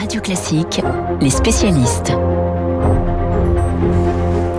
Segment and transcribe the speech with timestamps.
[0.00, 0.80] Radio Classique,
[1.20, 2.10] les spécialistes.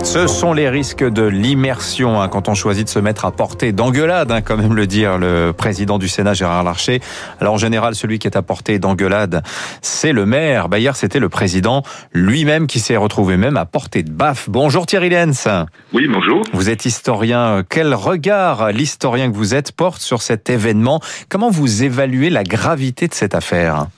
[0.04, 3.72] Ce sont les risques de l'immersion hein, quand on choisit de se mettre à portée
[3.72, 7.00] d'engueulade, hein, quand même le dire le président du Sénat Gérard Larcher.
[7.40, 9.42] Alors en général, celui qui est à portée d'engueulade,
[9.80, 10.68] c'est le maire.
[10.68, 11.82] Bah, hier, c'était le président
[12.12, 14.48] lui-même qui s'est retrouvé même à portée de baffe.
[14.48, 15.48] Bonjour Thierry Lenz.
[15.92, 16.42] Oui, bonjour.
[16.52, 17.64] Vous êtes historien.
[17.68, 21.00] Quel regard l'historien que vous êtes porte sur cet événement?
[21.28, 23.88] Comment vous évaluez la gravité de cette affaire?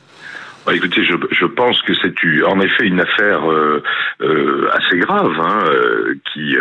[0.67, 2.15] Bah, écoutez, je, pense que c'est
[2.47, 3.83] en effet une affaire euh,
[4.23, 6.57] euh, assez grave, hein, euh, qui,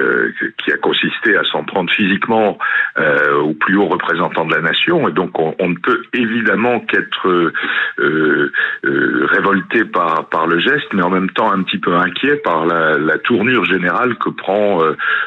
[0.71, 2.58] a consisté à s'en prendre physiquement
[3.41, 7.52] au plus haut représentant de la nation, et donc on, ne peut évidemment qu'être
[8.77, 13.66] révolté par, le geste, mais en même temps un petit peu inquiet par la, tournure
[13.66, 14.80] générale que prend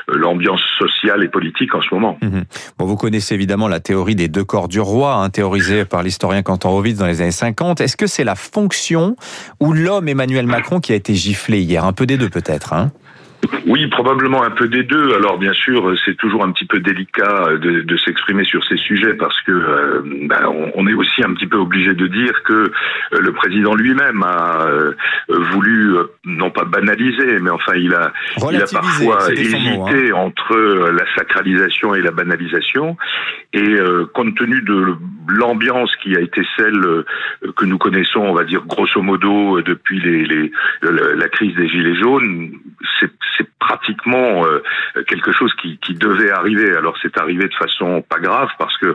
[0.09, 2.19] l'ambiance sociale et politique en ce moment.
[2.21, 2.41] Mmh.
[2.79, 6.43] Bon, vous connaissez évidemment la théorie des deux corps du roi, hein, théorisée par l'historien
[6.43, 7.81] Quentin Rovitz dans les années 50.
[7.81, 8.66] Est-ce que c'est la fonction
[9.61, 12.73] ou l'homme Emmanuel Macron qui a été giflé hier Un peu des deux peut-être.
[12.73, 12.93] Hein
[13.67, 15.15] oui, probablement un peu des deux.
[15.15, 19.15] Alors bien sûr, c'est toujours un petit peu délicat de, de s'exprimer sur ces sujets
[19.15, 22.71] parce que euh, ben, on, est aussi un petit peu obligé de dire que euh,
[23.21, 24.95] le président lui-même a euh,
[25.29, 28.13] voulu non pas banaliser, mais enfin il a,
[28.51, 30.15] il a parfois hésité hein.
[30.15, 32.97] entre la sacralisation et la banalisation.
[33.53, 33.77] Et
[34.13, 34.97] compte tenu de
[35.29, 37.05] l'ambiance qui a été celle
[37.57, 40.51] que nous connaissons, on va dire grosso modo depuis les, les
[40.83, 42.53] la crise des gilets jaunes,
[43.01, 43.16] c'est
[43.67, 44.63] pratiquement euh,
[45.09, 46.77] quelque chose qui, qui, devait arriver.
[46.77, 48.95] Alors c'est arrivé de façon pas grave parce que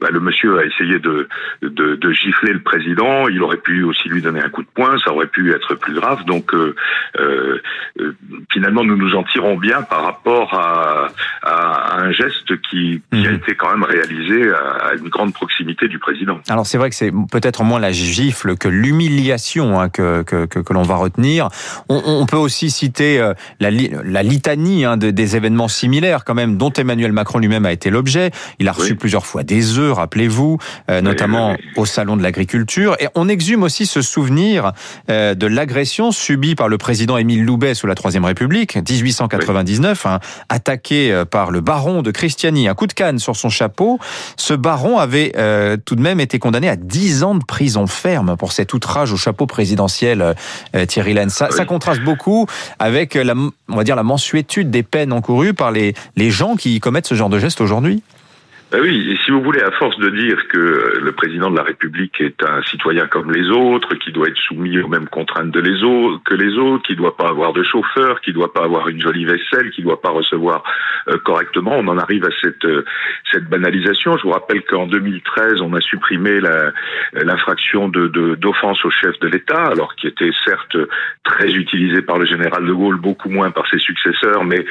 [0.00, 1.28] bah, le monsieur a essayé de,
[1.62, 3.28] de, de, gifler le président.
[3.28, 4.96] Il aurait pu aussi lui donner un coup de poing.
[5.04, 6.24] Ça aurait pu être plus grave.
[6.24, 6.74] Donc euh,
[7.18, 7.60] euh,
[8.00, 8.14] euh
[8.52, 11.08] finalement, nous nous en tirons bien par rapport à,
[11.42, 13.36] à un geste qui, qui a mhm.
[13.36, 16.40] été quand même réalisé à, une grande proximité du président.
[16.48, 20.60] Alors c'est vrai que c'est peut-être moins la gifle que l'humiliation hein, que, que, que,
[20.60, 21.48] que l'on va retenir.
[21.88, 23.20] On, on, peut aussi citer
[23.60, 23.70] la
[24.08, 27.90] la litanie hein, de, des événements similaires quand même, dont Emmanuel Macron lui-même a été
[27.90, 28.30] l'objet.
[28.58, 30.58] Il a reçu plusieurs fois des œufs, rappelez-vous,
[30.90, 32.96] euh, notamment au salon de l'agriculture.
[33.00, 34.72] Et on exhume aussi ce souvenir
[35.10, 40.20] euh, de l'agression subie par le président Émile Loubet sous la Troisième République, 1899, hein,
[40.48, 43.98] attaqué euh, par le baron de Christiani, un coup de canne sur son chapeau.
[44.36, 45.32] Ce baron avait
[45.84, 49.16] tout de même été condamné à 10 ans de prison ferme pour cet outrage au
[49.16, 50.34] chapeau présidentiel,
[50.86, 51.32] Thierry Lenz.
[51.32, 52.46] Ça, ça contraste beaucoup
[52.78, 57.08] avec la, on va dire, la mensuétude des peines encourues par les, gens qui commettent
[57.08, 58.02] ce genre de gestes aujourd'hui?
[58.72, 62.42] Et si vous voulez, à force de dire que le président de la République est
[62.42, 66.22] un citoyen comme les autres, qui doit être soumis aux mêmes contraintes de les autres,
[66.24, 68.88] que les autres, qui ne doit pas avoir de chauffeur, qui ne doit pas avoir
[68.88, 70.62] une jolie vaisselle, qui ne doit pas recevoir
[71.08, 72.84] euh, correctement, on en arrive à cette, euh,
[73.50, 74.16] banalisation.
[74.16, 76.40] Je vous rappelle qu'en 2013, on a supprimé
[77.12, 80.78] l'infraction d'offense au chef de l'État, alors qui était certes
[81.24, 84.64] très utilisé par le général de Gaulle, beaucoup moins par ses successeurs, mais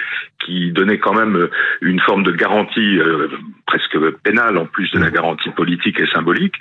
[0.43, 1.47] qui donnait quand même
[1.81, 3.27] une forme de garantie euh,
[3.67, 6.55] presque pénale en plus de la garantie politique et symbolique.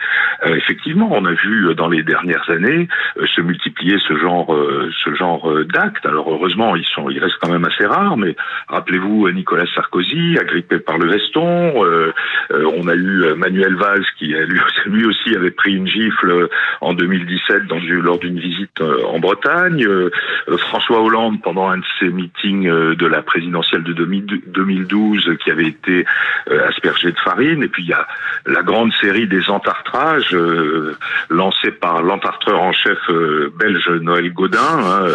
[0.45, 2.89] Euh, effectivement, on a vu euh, dans les dernières années
[3.19, 4.47] euh, se multiplier ce genre,
[5.73, 6.05] d'actes.
[6.07, 8.17] Alors heureusement, ils sont, ils restent quand même assez rares.
[8.17, 8.37] Mais
[8.69, 11.75] rappelez-vous Nicolas Sarkozy, agrippé par le veston.
[12.51, 14.35] on a eu Manuel Valls qui
[14.87, 16.49] lui, aussi avait pris une gifle
[16.81, 19.87] en 2017 dans, lors d'une visite en Bretagne.
[20.57, 26.05] François Hollande pendant un de ses meetings de la présidentielle de 2012 qui avait été
[26.69, 27.63] aspergé de farine.
[27.79, 28.07] Il y a
[28.47, 30.97] la grande série des entartrages euh,
[31.29, 35.07] lancée par l'entartreur en chef euh, belge Noël Godin, hein,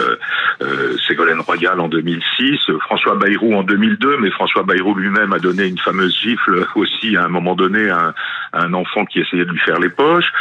[0.61, 5.67] euh, Ségolène Royal en 2006, François Bayrou en 2002, mais François Bayrou lui-même a donné
[5.67, 8.13] une fameuse gifle aussi à un moment donné à
[8.53, 10.31] un, enfant qui essayait de lui faire les poches.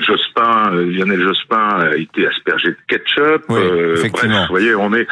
[0.00, 3.44] Jospin, Lionel Jospin a été aspergé de ketchup.
[3.94, 4.42] effectivement.
[4.42, 5.06] vous voyez, on est,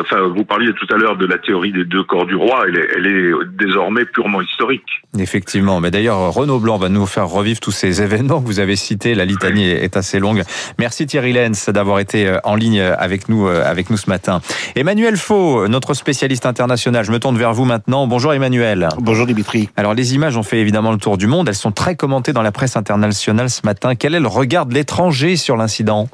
[0.00, 2.64] enfin, vous parliez tout à l'heure de la théorie des deux corps du roi.
[2.68, 5.02] Elle est, elle est désormais purement historique.
[5.18, 5.80] Effectivement.
[5.80, 9.14] Mais d'ailleurs, Renaud Blanc va nous faire revivre tous ces événements que vous avez cités.
[9.14, 10.42] La litanie est assez longue.
[10.78, 14.40] Merci Thierry Lenz d'avoir été euh, en ligne avec nous, euh, avec nous ce matin.
[14.74, 17.04] Emmanuel Faux, notre spécialiste international.
[17.04, 18.06] Je me tourne vers vous maintenant.
[18.06, 18.88] Bonjour Emmanuel.
[18.98, 19.68] Bonjour Dimitri.
[19.76, 21.48] Alors les images ont fait évidemment le tour du monde.
[21.48, 23.94] Elles sont très commentées dans la presse internationale ce matin.
[23.94, 26.08] Quel est le regard de l'étranger sur l'incident?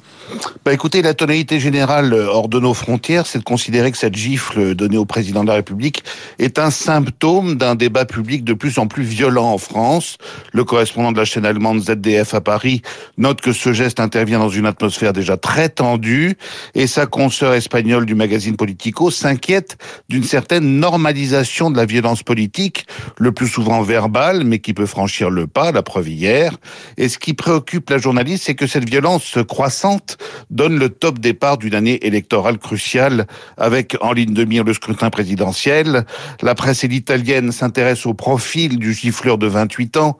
[0.64, 4.16] Bah écoutez, la tonalité générale euh, hors de nos frontières, c'est de considérer que cette
[4.16, 6.04] gifle donnée au président de la République
[6.38, 10.18] est un symptôme d'un débat public de plus en plus violent en France.
[10.52, 12.82] Le correspondant de la chaîne allemande ZDF à Paris
[13.16, 16.36] note que ce geste intervient dans une atmosphère déjà très tendue
[16.74, 19.78] et sa consoeur espagnole du magazine Politico s'inquiète
[20.08, 22.86] d'une certaine normalisation de la violence politique,
[23.16, 26.56] le plus souvent verbale, mais qui peut franchir le pas, la preuve hier.
[26.96, 30.18] Et ce qui préoccupe la journaliste, c'est que cette violence croissante
[30.50, 33.26] donne le top départ d'une année électorale cruciale
[33.56, 36.04] avec en ligne de mire le scrutin présidentiel.
[36.42, 40.18] La presse italienne s'intéresse au profil du gifleur de 28 ans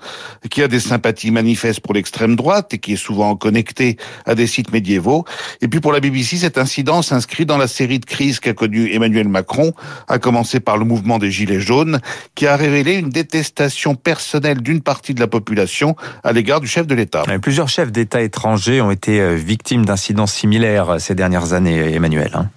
[0.50, 4.47] qui a des sympathies manifestes pour l'extrême droite et qui est souvent connecté à des
[4.47, 5.25] sites médiévaux.
[5.61, 8.93] Et puis pour la BBC, cet incident s'inscrit dans la série de crises qu'a connu
[8.93, 9.73] Emmanuel Macron,
[10.09, 12.00] à commencer par le mouvement des Gilets jaunes,
[12.35, 16.87] qui a révélé une détestation personnelle d'une partie de la population à l'égard du chef
[16.87, 17.25] de l'État.
[17.43, 22.31] Plusieurs chefs d'État étrangers ont été euh, victimes d'incidents similaires euh, ces dernières années, Emmanuel.
[22.34, 22.49] Hein.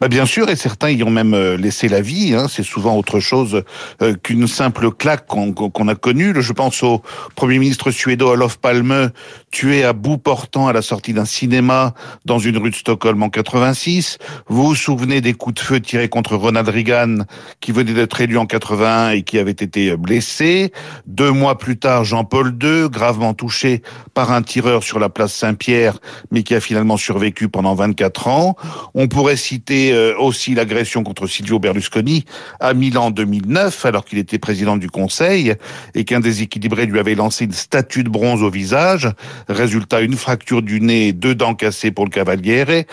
[0.00, 2.34] Bah bien sûr, et certains y ont même euh, laissé la vie.
[2.34, 2.46] Hein.
[2.48, 3.62] C'est souvent autre chose
[4.00, 6.34] euh, qu'une simple claque qu'on a connue.
[6.38, 7.02] Je pense au
[7.34, 9.10] Premier ministre suédois Olof Palme,
[9.50, 11.94] tué à bout portant à la sortie d'un cinéma
[12.24, 14.18] dans une rue de Stockholm en 86.
[14.48, 17.18] Vous vous souvenez des coups de feu tirés contre Ronald Reagan,
[17.60, 20.72] qui venait d'être élu en 81 et qui avait été blessé.
[21.06, 23.82] Deux mois plus tard, Jean-Paul II, gravement touché
[24.14, 25.98] par un tireur sur la place Saint-Pierre,
[26.30, 28.56] mais qui a finalement survécu pendant 24 ans.
[28.94, 32.24] On pourrait citer euh, aussi l'agression contre Silvio Berlusconi
[32.60, 35.54] à Milan en 2009, alors qu'il était président du Conseil,
[35.94, 39.08] et qu'un déséquilibré lui avait lancé une statue de bronze au visage.
[39.48, 42.86] Résultat, une fracture du nez deux dents cassées pour le Cavaliere.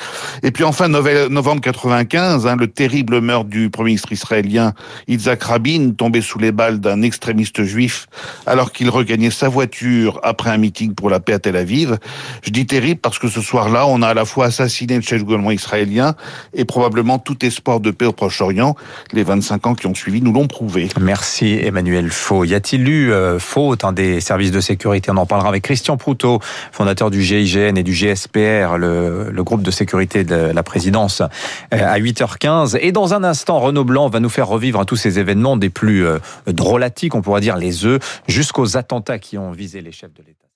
[0.44, 4.74] Et puis enfin, novembre 95, hein, le terrible meurtre du premier ministre israélien
[5.08, 8.08] Yitzhak Rabin, tombé sous les balles d'un extrémiste juif
[8.46, 11.98] alors qu'il regagnait sa voiture après un meeting pour la paix à Tel Aviv.
[12.44, 15.20] Je dis terrible parce que ce soir-là, on a à la fois assassiné le chef
[15.20, 16.16] du gouvernement israélien
[16.54, 18.74] et probablement tout espoir de paix au Proche-Orient.
[19.12, 20.88] Les 25 ans qui ont suivi nous l'ont prouvé.
[20.98, 22.46] Merci Emmanuel Faux.
[22.46, 25.12] Y a-t-il eu euh, faute hein, des services de sécurité?
[25.12, 26.40] On en parlera avec Christian Proutot,
[26.72, 31.28] fondateur du GIGN et du GSPR, le, le groupe de sécurité de la présidence, euh,
[31.72, 32.78] à 8h15.
[32.80, 36.06] Et dans un instant, Renaud Blanc va nous faire revivre tous ces événements des plus
[36.06, 40.24] euh, drôlatiques, on pourrait dire les œufs, jusqu'aux attentats qui ont visé les chefs de
[40.26, 40.49] l'État.